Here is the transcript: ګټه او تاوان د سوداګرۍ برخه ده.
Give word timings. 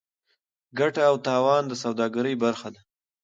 ګټه 0.79 1.01
او 1.09 1.15
تاوان 1.25 1.63
د 1.67 1.73
سوداګرۍ 1.83 2.33
برخه 2.43 2.67
ده. 2.73 2.81